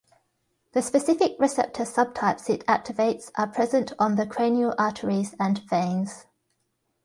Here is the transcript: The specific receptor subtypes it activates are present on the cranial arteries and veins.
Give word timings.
The 0.71 0.81
specific 0.81 1.33
receptor 1.37 1.83
subtypes 1.83 2.49
it 2.49 2.65
activates 2.65 3.29
are 3.35 3.45
present 3.45 3.93
on 3.99 4.15
the 4.15 4.25
cranial 4.25 4.73
arteries 4.79 5.35
and 5.39 5.59
veins. 5.69 6.25